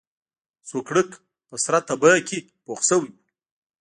سوکړک 0.69 1.09
په 1.47 1.55
سره 1.63 1.79
تبۍ 1.87 2.19
کې 2.27 2.37
پوخ 2.63 2.79
شوی 2.89 3.09
و. 3.13 3.15